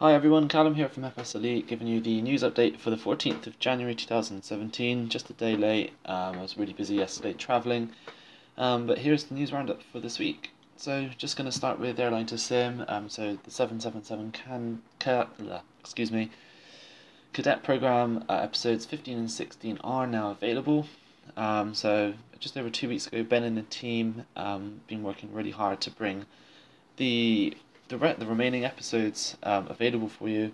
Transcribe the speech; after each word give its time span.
Hi 0.00 0.14
everyone, 0.14 0.46
Callum 0.46 0.76
here 0.76 0.88
from 0.88 1.02
FS 1.02 1.34
Elite, 1.34 1.66
giving 1.66 1.88
you 1.88 2.00
the 2.00 2.22
news 2.22 2.44
update 2.44 2.78
for 2.78 2.90
the 2.90 2.96
14th 2.96 3.48
of 3.48 3.58
January 3.58 3.96
2017. 3.96 5.08
Just 5.08 5.28
a 5.28 5.32
day 5.32 5.56
late, 5.56 5.92
um, 6.06 6.38
I 6.38 6.42
was 6.42 6.56
really 6.56 6.72
busy 6.72 6.94
yesterday 6.94 7.32
travelling, 7.32 7.90
um, 8.56 8.86
but 8.86 8.98
here's 8.98 9.24
the 9.24 9.34
news 9.34 9.52
roundup 9.52 9.82
for 9.82 9.98
this 9.98 10.20
week. 10.20 10.52
So, 10.76 11.10
just 11.18 11.36
going 11.36 11.50
to 11.50 11.56
start 11.56 11.80
with 11.80 11.98
Airline2Sim. 11.98 12.88
Um, 12.88 13.08
so, 13.08 13.38
the 13.42 13.50
777 13.50 14.30
can, 14.30 14.82
ca, 15.00 15.26
excuse 15.80 16.12
me, 16.12 16.30
cadet 17.32 17.64
program 17.64 18.24
uh, 18.28 18.34
episodes 18.34 18.86
15 18.86 19.18
and 19.18 19.28
16 19.28 19.78
are 19.82 20.06
now 20.06 20.30
available. 20.30 20.86
Um, 21.36 21.74
so, 21.74 22.14
just 22.38 22.56
over 22.56 22.70
two 22.70 22.88
weeks 22.88 23.08
ago, 23.08 23.24
Ben 23.24 23.42
and 23.42 23.56
the 23.56 23.62
team 23.62 24.26
um, 24.36 24.80
been 24.86 25.02
working 25.02 25.34
really 25.34 25.50
hard 25.50 25.80
to 25.80 25.90
bring 25.90 26.26
the 26.98 27.56
the 27.88 27.96
re- 27.98 28.14
the 28.18 28.26
remaining 28.26 28.64
episodes 28.64 29.36
um, 29.42 29.66
available 29.68 30.08
for 30.08 30.28
you. 30.28 30.52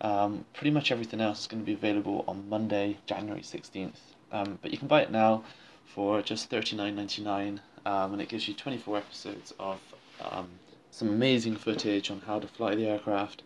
Um, 0.00 0.44
pretty 0.54 0.70
much 0.70 0.92
everything 0.92 1.20
else 1.20 1.40
is 1.40 1.46
going 1.48 1.62
to 1.62 1.66
be 1.66 1.72
available 1.72 2.24
on 2.28 2.48
Monday, 2.48 2.98
January 3.06 3.42
sixteenth. 3.42 4.00
Um, 4.30 4.58
but 4.62 4.70
you 4.70 4.78
can 4.78 4.88
buy 4.88 5.02
it 5.02 5.10
now 5.10 5.44
for 5.86 6.22
just 6.22 6.48
thirty 6.50 6.76
nine 6.76 6.94
ninety 6.94 7.22
nine, 7.22 7.60
um, 7.84 8.12
and 8.12 8.22
it 8.22 8.28
gives 8.28 8.46
you 8.46 8.54
twenty 8.54 8.78
four 8.78 8.96
episodes 8.96 9.52
of 9.58 9.80
um, 10.20 10.48
some 10.90 11.08
amazing 11.08 11.56
footage 11.56 12.10
on 12.10 12.20
how 12.20 12.38
to 12.38 12.46
fly 12.46 12.74
the 12.74 12.86
aircraft 12.86 13.42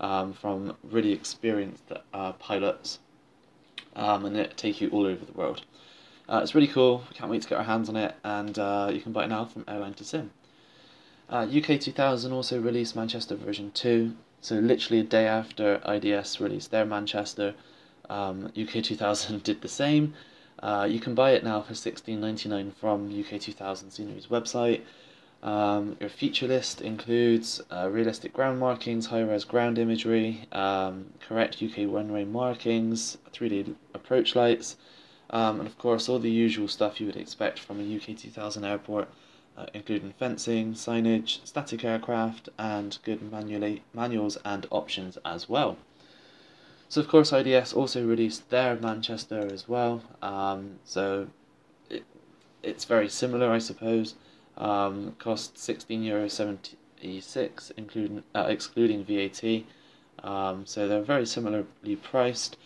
um, 0.00 0.32
from 0.32 0.76
really 0.82 1.12
experienced 1.12 1.84
uh, 2.12 2.32
pilots, 2.32 2.98
um, 3.94 4.24
and 4.24 4.36
it 4.36 4.56
take 4.56 4.80
you 4.80 4.88
all 4.90 5.06
over 5.06 5.24
the 5.24 5.32
world. 5.32 5.64
Uh, 6.28 6.40
it's 6.42 6.54
really 6.54 6.68
cool. 6.68 7.04
Can't 7.14 7.30
wait 7.30 7.42
to 7.42 7.48
get 7.48 7.58
our 7.58 7.64
hands 7.64 7.88
on 7.88 7.96
it, 7.96 8.14
and 8.24 8.58
uh, 8.58 8.90
you 8.92 9.00
can 9.00 9.12
buy 9.12 9.24
it 9.24 9.28
now 9.28 9.44
from 9.44 9.64
Airline2Sim. 9.64 10.30
Uh, 11.32 11.46
UK 11.46 11.80
2000 11.80 12.30
also 12.30 12.60
released 12.60 12.94
Manchester 12.94 13.34
version 13.36 13.70
2, 13.72 14.14
so 14.42 14.56
literally 14.56 15.00
a 15.00 15.02
day 15.02 15.26
after 15.26 15.80
IDS 15.88 16.42
released 16.42 16.70
their 16.70 16.84
Manchester, 16.84 17.54
um, 18.10 18.52
UK 18.54 18.84
2000 18.84 19.42
did 19.44 19.62
the 19.62 19.68
same. 19.68 20.12
Uh, 20.62 20.86
you 20.88 21.00
can 21.00 21.14
buy 21.14 21.30
it 21.30 21.42
now 21.42 21.62
for 21.62 21.74
sixteen 21.74 22.20
ninety 22.20 22.50
nine 22.50 22.70
from 22.70 23.08
UK 23.18 23.40
2000 23.40 23.90
Scenery's 23.90 24.26
website. 24.26 24.82
Um, 25.42 25.96
your 26.00 26.10
feature 26.10 26.46
list 26.46 26.82
includes 26.82 27.62
uh, 27.72 27.88
realistic 27.90 28.34
ground 28.34 28.60
markings, 28.60 29.06
high 29.06 29.22
res 29.22 29.44
ground 29.44 29.78
imagery, 29.78 30.46
um, 30.52 31.06
correct 31.26 31.62
UK 31.62 31.86
runway 31.86 32.26
markings, 32.26 33.16
3D 33.32 33.74
approach 33.94 34.36
lights, 34.36 34.76
um, 35.30 35.60
and 35.60 35.66
of 35.66 35.78
course 35.78 36.10
all 36.10 36.18
the 36.18 36.30
usual 36.30 36.68
stuff 36.68 37.00
you 37.00 37.06
would 37.06 37.16
expect 37.16 37.58
from 37.58 37.80
a 37.80 37.96
UK 37.96 38.18
2000 38.18 38.66
airport 38.66 39.08
uh, 39.56 39.66
including 39.74 40.12
fencing, 40.18 40.74
signage, 40.74 41.44
static 41.46 41.84
aircraft, 41.84 42.48
and 42.58 42.98
good 43.04 43.30
manually, 43.30 43.82
manuals 43.92 44.38
and 44.44 44.66
options 44.70 45.18
as 45.24 45.48
well. 45.48 45.76
So, 46.88 47.00
of 47.00 47.08
course, 47.08 47.32
IDS 47.32 47.72
also 47.72 48.04
released 48.06 48.50
their 48.50 48.76
Manchester 48.76 49.48
as 49.52 49.68
well. 49.68 50.02
Um, 50.20 50.78
so, 50.84 51.28
it, 51.88 52.04
it's 52.62 52.84
very 52.84 53.08
similar, 53.08 53.50
I 53.50 53.58
suppose. 53.58 54.14
Um, 54.58 55.16
cost 55.18 55.56
sixteen 55.58 56.02
euro 56.02 56.28
seventy 56.28 56.76
six, 57.20 57.72
including 57.76 58.22
uh, 58.34 58.46
excluding 58.48 59.04
VAT. 59.04 59.64
Um, 60.22 60.66
so 60.66 60.86
they're 60.86 61.02
very 61.02 61.26
similarly 61.26 61.96
priced. 62.02 62.56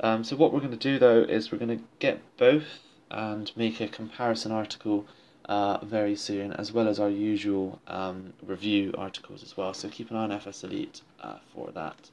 Um, 0.00 0.24
so 0.24 0.36
what 0.36 0.52
we're 0.52 0.60
going 0.60 0.70
to 0.72 0.76
do 0.76 0.98
though 0.98 1.20
is 1.20 1.50
we're 1.52 1.58
going 1.58 1.78
to 1.78 1.84
get 1.98 2.20
both 2.36 2.80
and 3.10 3.52
make 3.56 3.80
a 3.80 3.88
comparison 3.88 4.52
article 4.52 5.06
uh, 5.46 5.78
very 5.84 6.16
soon, 6.16 6.52
as 6.52 6.72
well 6.72 6.88
as 6.88 6.98
our 6.98 7.08
usual 7.08 7.80
um, 7.86 8.32
review 8.44 8.92
articles 8.98 9.42
as 9.42 9.56
well. 9.56 9.72
So 9.74 9.88
keep 9.88 10.10
an 10.10 10.16
eye 10.16 10.24
on 10.24 10.32
FS 10.32 10.64
Elite 10.64 11.00
uh, 11.20 11.36
for 11.54 11.70
that. 11.72 12.10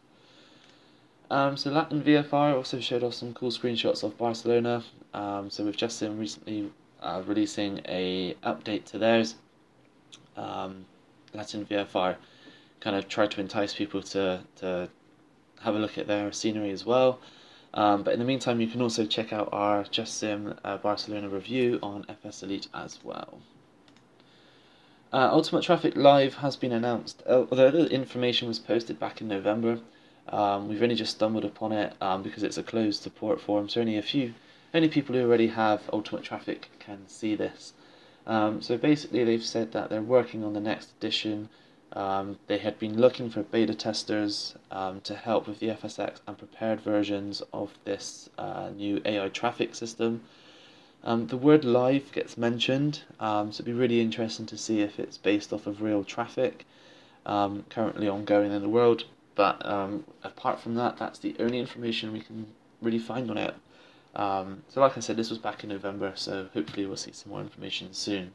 Um, 1.32 1.58
so 1.58 1.72
Latin 1.72 2.04
VFR 2.04 2.56
also 2.56 2.80
showed 2.80 3.04
off 3.04 3.16
some 3.16 3.34
cool 3.34 3.50
screenshots 3.50 4.04
of 4.04 4.18
Barcelona. 4.18 4.84
Um, 5.14 5.50
so 5.50 5.64
we've 5.64 5.76
just 5.76 5.98
seen 5.98 6.18
recently 6.18 6.72
uh, 7.02 7.24
releasing 7.26 7.82
a 7.88 8.36
update 8.44 8.86
to 8.86 8.98
theirs. 8.98 9.36
Um, 10.38 10.86
Latin 11.34 11.66
VFR 11.66 12.18
kind 12.80 12.96
of 12.96 13.08
tried 13.08 13.32
to 13.32 13.42
entice 13.42 13.74
people 13.74 14.04
to 14.04 14.42
to 14.58 14.90
have 15.62 15.76
a 15.76 15.80
look 15.80 15.98
at 15.98 16.06
their 16.06 16.32
scenery 16.32 16.70
as 16.70 16.86
well. 16.86 17.20
Um, 17.74 18.04
but 18.04 18.14
in 18.14 18.20
the 18.20 18.26
meantime, 18.26 18.62
you 18.62 18.68
can 18.68 18.82
also 18.82 19.06
check 19.06 19.34
out 19.34 19.50
our 19.52 19.84
Just 19.86 20.18
Sim 20.18 20.56
uh, 20.64 20.78
Barcelona 20.78 21.28
review 21.30 21.80
on 21.82 22.06
FS 22.08 22.44
Elite 22.44 22.68
as 22.74 23.00
well. 23.04 23.40
Uh, 25.12 25.30
Ultimate 25.32 25.64
Traffic 25.64 25.96
Live 25.96 26.36
has 26.36 26.56
been 26.56 26.72
announced. 26.72 27.24
Uh, 27.28 27.46
although 27.52 27.72
the 27.72 27.90
information 27.90 28.48
was 28.48 28.60
posted 28.60 29.00
back 29.00 29.22
in 29.22 29.28
November, 29.28 29.80
um, 30.30 30.68
we've 30.68 30.82
only 30.82 30.96
just 30.96 31.16
stumbled 31.16 31.46
upon 31.46 31.72
it 31.72 31.94
um, 32.02 32.24
because 32.24 32.44
it's 32.44 32.58
a 32.58 32.64
closed 32.64 33.02
support 33.02 33.42
forum. 33.42 33.70
So 33.70 33.82
only 33.82 33.98
a 33.98 34.02
few, 34.02 34.34
only 34.74 34.90
people 34.90 35.16
who 35.16 35.22
already 35.22 35.48
have 35.48 35.90
Ultimate 35.92 36.24
Traffic 36.24 36.70
can 36.80 37.08
see 37.08 37.36
this. 37.36 37.74
Um, 38.26 38.62
so 38.62 38.78
basically, 38.78 39.24
they've 39.24 39.44
said 39.44 39.72
that 39.74 39.90
they're 39.90 40.02
working 40.02 40.44
on 40.44 40.54
the 40.54 40.62
next 40.62 40.92
edition 40.98 41.50
um, 41.94 42.40
they 42.48 42.58
had 42.58 42.80
been 42.80 43.00
looking 43.00 43.30
for 43.30 43.44
beta 43.44 43.76
testers 43.76 44.56
um, 44.72 45.02
to 45.02 45.16
help 45.16 45.48
with 45.48 45.60
the 45.60 45.68
FSX 45.68 46.18
and 46.28 46.38
Prepar3D 46.38 46.80
versions 46.80 47.44
of 47.54 47.74
this 47.86 48.30
uh, 48.38 48.70
new 48.76 49.02
AI 49.06 49.30
traffic 49.30 49.76
system. 49.76 50.22
Um, 51.04 51.28
the 51.28 51.38
word 51.38 51.64
live 51.64 52.12
gets 52.12 52.38
mentioned, 52.38 53.02
um, 53.20 53.52
so 53.52 53.58
it'd 53.58 53.66
be 53.66 53.74
really 53.74 54.02
interesting 54.02 54.46
to 54.48 54.58
see 54.58 54.82
if 54.82 55.00
it's 55.00 55.18
based 55.18 55.54
off 55.54 55.68
of 55.68 55.82
real 55.82 56.04
traffic 56.04 56.66
um, 57.26 57.66
currently 57.70 58.08
ongoing 58.08 58.52
in 58.52 58.62
the 58.62 58.70
world. 58.70 59.04
But 59.36 59.64
um, 59.66 60.06
apart 60.24 60.60
from 60.60 60.76
that, 60.76 60.98
that's 60.98 61.20
the 61.20 61.36
only 61.40 61.60
information 61.60 62.12
we 62.12 62.22
can 62.22 62.48
really 62.82 63.00
find 63.00 63.30
on 63.30 63.38
it. 63.38 63.54
so, 64.16 64.82
like 64.82 64.98
I 64.98 65.02
said, 65.02 65.18
this 65.18 65.30
was 65.30 65.40
back 65.40 65.64
in 65.64 65.70
November, 65.70 66.14
so 66.16 66.50
hopefully 66.54 66.86
we'll 66.86 66.98
see 66.98 67.12
some 67.12 67.32
more 67.32 67.42
information 67.42 67.94
soon. 67.94 68.32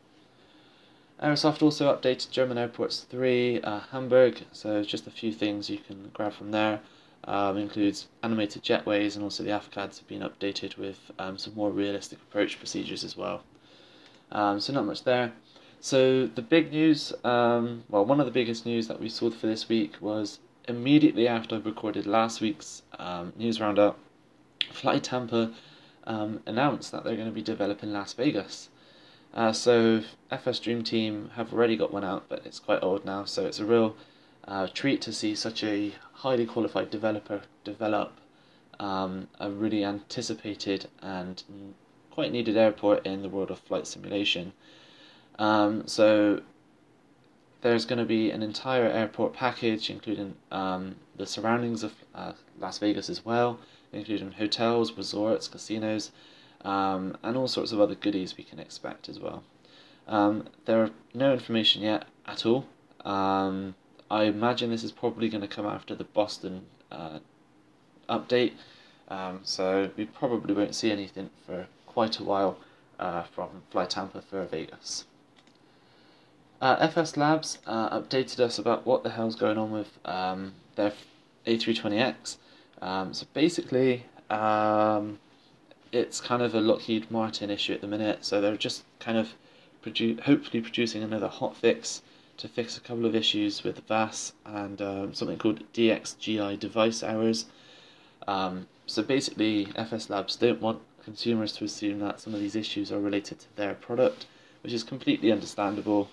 Aerosoft 1.23 1.63
also 1.63 1.93
updated 1.93 2.31
German 2.31 2.59
Airports 2.59 3.01
3 3.01 3.61
uh, 3.63 3.81
Hamburg, 3.91 4.45
so 4.53 4.85
just 4.85 5.09
a 5.09 5.11
few 5.11 5.33
things 5.33 5.69
you 5.69 5.79
can 5.79 6.11
grab 6.15 6.33
from 6.33 6.53
there. 6.53 6.81
Um, 7.25 7.57
includes 7.57 8.07
animated 8.23 8.63
jetways 8.63 9.17
and 9.17 9.25
also 9.25 9.43
the 9.43 9.51
AFCADs 9.51 9.99
have 9.99 10.07
been 10.07 10.23
updated 10.23 10.79
with 10.79 11.11
um, 11.19 11.37
some 11.37 11.55
more 11.57 11.71
realistic 11.71 12.21
approach 12.21 12.59
procedures 12.59 13.03
as 13.03 13.17
well. 13.17 13.43
Um, 14.31 14.61
so 14.61 14.73
not 14.73 14.87
much 14.87 15.03
there. 15.03 15.33
So 15.81 16.27
the 16.27 16.43
big 16.43 16.71
news, 16.71 17.13
um, 17.25 17.83
well, 17.89 18.05
one 18.05 18.21
of 18.21 18.27
the 18.27 18.33
biggest 18.33 18.65
news 18.65 18.87
that 18.87 19.01
we 19.01 19.09
saw 19.09 19.31
for 19.31 19.49
this 19.49 19.69
week 19.69 19.95
was 20.01 20.39
immediately 20.69 21.27
after 21.27 21.57
I 21.57 21.59
recorded 21.59 22.07
last 22.07 22.41
week's 22.41 22.83
um, 22.97 23.33
news 23.37 23.61
roundup, 23.61 23.99
Fly 24.73 25.01
Tampa 25.01 25.53
um, 26.05 26.41
announced 26.47 26.93
that 26.93 27.03
they're 27.03 27.17
going 27.17 27.29
to 27.29 27.35
be 27.35 27.43
developing 27.43 27.93
Las 27.93 28.13
Vegas. 28.13 28.69
Uh, 29.39 29.53
so 29.53 30.03
FS 30.33 30.59
Dream 30.59 30.83
Team 30.83 31.31
have 31.37 31.53
already 31.53 31.77
got 31.77 31.93
one 31.93 32.03
out, 32.03 32.25
but 32.29 32.45
it's 32.45 32.59
quite 32.59 32.83
old 32.83 33.05
now, 33.05 33.25
so 33.25 33.47
it's 33.47 33.61
a 33.61 33.65
real 33.65 33.95
uh, 34.49 34.67
treat 34.75 35.01
to 35.03 35.13
see 35.13 35.37
such 35.37 35.63
a 35.63 35.95
highly 36.13 36.45
qualified 36.45 36.91
developer 36.91 37.43
develop 37.63 38.15
um, 38.81 39.29
a 39.39 39.49
really 39.49 39.85
anticipated 39.85 40.89
and 41.01 41.45
quite 42.11 42.33
needed 42.33 42.57
airport 42.57 43.07
in 43.07 43.23
the 43.23 43.29
world 43.29 43.53
of 43.53 43.61
flight 43.61 43.87
simulation. 43.87 44.55
Um, 45.39 45.87
so 45.87 46.43
there's 47.61 47.85
going 47.85 48.01
to 48.01 48.05
be 48.05 48.33
an 48.33 48.43
entire 48.43 48.87
airport 48.87 49.35
package, 49.35 49.89
including 49.89 50.35
um, 50.51 50.97
the 51.17 51.27
surroundings 51.27 51.85
of 51.85 51.95
uh, 52.13 52.33
Las 52.59 52.79
Vegas 52.79 53.09
as 53.09 53.25
well, 53.25 53.61
including 53.93 54.33
hotels, 54.33 54.95
resorts, 54.95 55.47
casinos, 55.47 56.11
um, 56.63 57.17
and 57.23 57.37
all 57.37 57.49
sorts 57.49 57.73
of 57.73 57.81
other 57.81 57.95
goodies 57.95 58.37
we 58.37 58.45
can 58.45 58.59
expect 58.59 59.09
as 59.09 59.19
well. 59.19 59.43
Um, 60.07 60.49
there 60.65 60.83
are 60.83 60.91
no 61.15 61.33
information 61.33 61.83
yet 61.83 62.07
at 62.27 62.47
all. 62.47 62.67
Um, 63.05 63.75
I 64.11 64.25
imagine 64.25 64.71
this 64.71 64.85
is 64.85 64.93
probably 64.93 65.29
going 65.29 65.43
to 65.43 65.49
come 65.49 65.67
after 65.67 65.95
the 65.95 66.05
Boston 66.05 66.67
uh, 66.91 67.19
update, 68.09 68.53
um, 69.09 69.41
so 69.43 69.91
we 69.97 70.07
probably 70.07 70.55
won't 70.55 70.75
see 70.75 70.91
anything 70.91 71.31
for 71.47 71.67
quite 71.87 72.19
a 72.19 72.25
while 72.25 72.59
uh, 72.99 73.23
from 73.23 73.63
Fly 73.71 73.85
Tampa 73.85 74.23
for 74.23 74.45
Vegas. 74.45 75.05
Uh, 76.61 76.77
FS 76.81 77.17
Labs 77.17 77.59
uh, 77.67 77.99
updated 77.99 78.41
us 78.41 78.59
about 78.59 78.85
what 78.85 79.05
the 79.05 79.11
hell's 79.11 79.37
going 79.37 79.59
on 79.59 79.71
with 79.71 79.99
um, 80.05 80.55
their 80.75 80.93
A320X. 81.47 82.37
Um, 82.83 83.15
so 83.15 83.27
basically, 83.33 84.07
um, 84.29 85.19
it's 85.93 86.21
kind 86.21 86.43
of 86.43 86.55
a 86.55 86.61
Lockheed 86.61 87.11
Martin 87.11 87.51
issue 87.51 87.73
at 87.73 87.81
the 87.81 87.87
minute, 87.87 88.25
so 88.25 88.41
they're 88.41 88.57
just 88.57 88.85
kind 89.01 89.19
of 89.19 89.35
produ- 89.83 90.21
hopefully 90.21 90.61
producing 90.61 91.03
another 91.03 91.29
hot 91.29 91.57
fix 91.57 92.03
to 92.37 92.49
fix 92.49 92.77
a 92.77 92.81
couple 92.81 93.05
of 93.05 93.15
issues 93.15 93.65
with 93.65 93.87
VAS 93.89 94.33
and 94.47 94.81
um, 94.81 95.15
something 95.15 95.39
called 95.39 95.65
DXGI 95.73 96.59
device 96.59 97.03
errors. 97.03 97.47
Um, 98.27 98.69
so 98.87 99.03
basically, 99.03 99.69
FS 99.75 100.09
Labs 100.09 100.37
don't 100.37 100.61
want 100.61 100.81
consumers 101.05 101.53
to 101.55 101.65
assume 101.65 101.99
that 102.01 102.21
some 102.21 102.35
of 102.35 102.41
these 102.41 102.55
issues 102.55 102.93
are 102.93 103.01
related 103.01 103.41
to 103.41 103.57
their 103.57 103.75
product, 103.75 104.27
which 104.63 104.73
is 104.73 104.85
completely 104.85 105.33
understandable. 105.33 106.11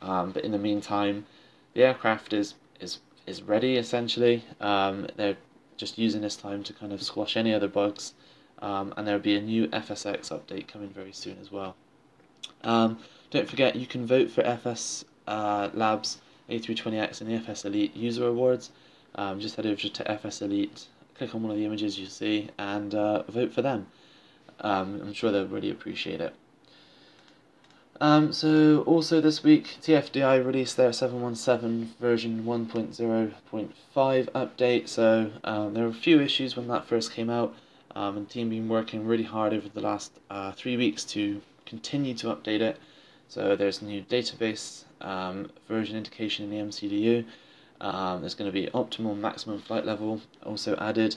Um, 0.00 0.32
but 0.32 0.44
in 0.44 0.52
the 0.52 0.58
meantime, 0.58 1.26
the 1.74 1.84
aircraft 1.84 2.32
is 2.32 2.54
is 2.80 2.98
is 3.26 3.42
ready 3.42 3.76
essentially. 3.76 4.44
Um, 4.60 5.08
they're 5.16 5.36
just 5.76 5.98
using 5.98 6.22
this 6.22 6.36
time 6.36 6.62
to 6.64 6.72
kind 6.72 6.92
of 6.92 7.02
squash 7.02 7.36
any 7.36 7.52
other 7.52 7.68
bugs, 7.68 8.14
um, 8.60 8.94
and 8.96 9.06
there'll 9.06 9.20
be 9.20 9.36
a 9.36 9.40
new 9.40 9.66
FSX 9.68 10.30
update 10.30 10.68
coming 10.68 10.88
very 10.88 11.12
soon 11.12 11.38
as 11.40 11.50
well. 11.50 11.76
Um, 12.64 12.98
don't 13.30 13.48
forget 13.48 13.76
you 13.76 13.86
can 13.86 14.06
vote 14.06 14.30
for 14.30 14.42
FS 14.42 15.04
uh, 15.26 15.70
Labs 15.74 16.18
A320X 16.48 17.20
and 17.20 17.30
the 17.30 17.34
FS 17.34 17.64
Elite 17.64 17.96
user 17.96 18.26
awards. 18.26 18.70
Um, 19.14 19.40
just 19.40 19.56
head 19.56 19.66
over 19.66 19.88
to 19.88 20.10
FS 20.10 20.42
Elite, 20.42 20.86
click 21.14 21.34
on 21.34 21.42
one 21.42 21.50
of 21.50 21.56
the 21.56 21.64
images 21.64 21.98
you 21.98 22.06
see, 22.06 22.50
and 22.58 22.94
uh, 22.94 23.22
vote 23.24 23.52
for 23.52 23.62
them. 23.62 23.86
Um, 24.60 25.00
I'm 25.02 25.12
sure 25.12 25.32
they'll 25.32 25.46
really 25.46 25.70
appreciate 25.70 26.20
it. 26.20 26.34
Um, 28.00 28.32
so 28.32 28.82
also 28.82 29.20
this 29.20 29.42
week, 29.42 29.78
TFDI 29.80 30.44
released 30.44 30.76
their 30.76 30.92
717 30.92 31.94
version 31.98 32.44
1.0.5 32.44 34.30
update. 34.30 34.88
So 34.88 35.32
um, 35.44 35.74
there 35.74 35.84
were 35.84 35.90
a 35.90 35.94
few 35.94 36.20
issues 36.20 36.56
when 36.56 36.68
that 36.68 36.86
first 36.86 37.12
came 37.12 37.30
out, 37.30 37.54
um, 37.96 38.18
and 38.18 38.26
the 38.26 38.30
team 38.30 38.50
been 38.50 38.68
working 38.68 39.06
really 39.06 39.24
hard 39.24 39.54
over 39.54 39.70
the 39.70 39.80
last 39.80 40.12
uh, 40.28 40.52
three 40.52 40.76
weeks 40.76 41.02
to 41.02 41.40
continue 41.64 42.12
to 42.12 42.26
update 42.26 42.60
it. 42.60 42.78
So 43.26 43.56
there's 43.56 43.80
new 43.80 44.02
database 44.02 44.84
um, 45.00 45.50
version 45.66 45.96
indication 45.96 46.44
in 46.44 46.50
the 46.50 46.70
MCDU. 46.70 47.24
Um, 47.80 48.20
there's 48.20 48.34
going 48.34 48.52
to 48.52 48.52
be 48.52 48.66
optimal 48.68 49.16
maximum 49.16 49.60
flight 49.60 49.86
level 49.86 50.20
also 50.44 50.76
added 50.76 51.16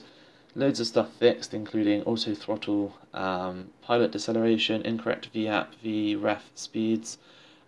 loads 0.54 0.80
of 0.80 0.86
stuff 0.86 1.12
fixed, 1.12 1.52
including 1.52 2.02
auto 2.04 2.34
throttle, 2.34 2.96
um, 3.12 3.68
pilot 3.82 4.12
deceleration, 4.12 4.80
incorrect 4.82 5.32
VAPP, 5.34 5.68
VREF 5.84 6.40
speeds, 6.54 7.18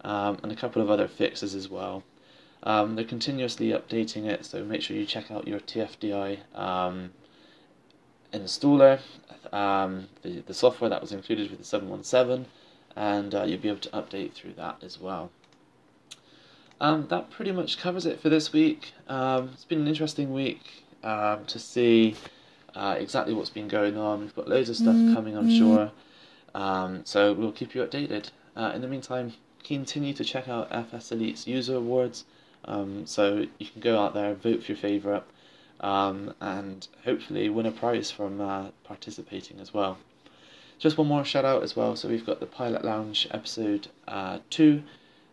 um, 0.01 0.39
and 0.43 0.51
a 0.51 0.57
couple 0.57 0.81
of 0.81 0.91
other 0.91 1.07
fixes 1.07 1.55
as 1.55 1.69
well. 1.69 2.03
Um, 2.63 2.97
they're 2.97 3.05
continuously 3.05 3.69
updating 3.69 4.25
it, 4.25 4.47
so 4.47 4.65
make 4.65 4.81
sure 4.81 4.97
you 4.97 5.05
check 5.05 5.31
out 5.31 5.47
your 5.47 5.61
TFDI 5.61 6.39
um, 6.59 7.11
installer, 8.33 9.01
um, 9.53 10.09
the, 10.23 10.41
the 10.41 10.55
software 10.55 10.91
that 10.91 11.01
was 11.01 11.13
included 11.13 11.51
with 11.51 11.59
the 11.59 11.65
717, 11.65 12.47
and 12.97 13.35
uh, 13.35 13.45
you'll 13.45 13.61
be 13.61 13.69
able 13.69 13.81
to 13.81 13.91
update 13.91 14.33
through 14.33 14.55
that 14.55 14.83
as 14.83 15.01
well. 15.01 15.31
Um, 16.81 17.07
that 17.09 17.31
pretty 17.31 17.53
much 17.53 17.79
covers 17.79 18.07
it 18.07 18.21
for 18.21 18.29
this 18.29 18.53
week. 18.53 18.93
it's 19.09 19.65
been 19.65 19.81
an 19.81 19.89
interesting 19.89 20.33
week 20.33 20.85
to 21.03 21.59
see 21.59 22.17
uh, 22.75 22.97
exactly 22.99 23.35
what's 23.35 23.51
been 23.51 23.69
going 23.69 23.97
on. 23.97 24.21
We've 24.21 24.35
got 24.35 24.49
loads 24.49 24.69
of 24.69 24.77
stuff 24.77 24.95
mm-hmm. 24.95 25.15
coming, 25.15 25.37
I'm 25.37 25.51
sure. 25.51 25.93
Um, 26.55 27.03
so 27.05 27.33
we'll 27.33 27.53
keep 27.53 27.75
you 27.75 27.85
updated. 27.85 28.31
Uh, 28.57 28.73
in 28.75 28.83
the 28.83 28.89
meantime, 28.89 29.33
continue 29.65 30.13
to 30.15 30.25
check 30.25 30.49
out 30.49 30.69
FS 30.71 31.13
Elite's 31.13 31.47
user 31.47 31.77
awards. 31.77 32.25
Um, 32.65 33.07
so 33.07 33.47
you 33.59 33.67
can 33.67 33.81
go 33.81 33.99
out 33.99 34.15
there, 34.15 34.31
and 34.31 34.43
vote 34.43 34.63
for 34.63 34.73
your 34.73 34.79
favourite, 34.79 35.25
um, 35.83 36.35
and 36.41 36.87
hopefully 37.05 37.49
win 37.49 37.67
a 37.67 37.73
prize 37.73 38.11
from 38.11 38.41
uh, 38.41 38.69
participating 38.85 39.59
as 39.61 39.75
well. 39.75 39.99
Just 40.79 40.99
one 40.99 41.07
more 41.07 41.25
shout 41.25 41.45
out 41.45 41.63
as 41.63 41.77
well. 41.77 41.97
So 41.97 42.09
we've 42.09 42.27
got 42.27 42.41
the 42.41 42.47
Pilot 42.47 42.85
Lounge 42.85 43.29
episode 43.31 43.89
uh, 44.09 44.39
2. 44.51 44.83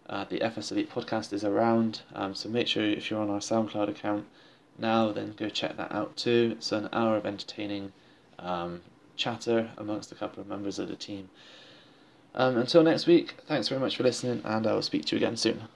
Uh, 0.09 0.25
the 0.25 0.41
FS 0.41 0.71
Elite 0.71 0.91
podcast 0.91 1.33
is 1.33 1.43
around. 1.43 2.01
Um, 2.13 2.33
so 2.35 2.49
make 2.49 2.67
sure 2.67 2.83
if 2.83 3.09
you're 3.09 3.21
on 3.21 3.29
our 3.29 3.39
SoundCloud 3.39 3.89
account, 3.89 4.25
now, 4.79 5.11
then 5.11 5.33
go 5.37 5.49
check 5.49 5.77
that 5.77 5.91
out 5.91 6.15
too. 6.15 6.55
It's 6.57 6.71
an 6.71 6.89
hour 6.93 7.17
of 7.17 7.25
entertaining 7.25 7.91
um, 8.39 8.81
chatter 9.15 9.71
amongst 9.77 10.11
a 10.11 10.15
couple 10.15 10.41
of 10.41 10.47
members 10.47 10.79
of 10.79 10.87
the 10.87 10.95
team. 10.95 11.29
Um, 12.33 12.57
until 12.57 12.83
next 12.83 13.05
week, 13.05 13.35
thanks 13.47 13.67
very 13.67 13.81
much 13.81 13.97
for 13.97 14.03
listening, 14.03 14.41
and 14.45 14.65
I 14.65 14.73
will 14.73 14.81
speak 14.81 15.05
to 15.05 15.15
you 15.15 15.25
again 15.25 15.35
soon. 15.35 15.67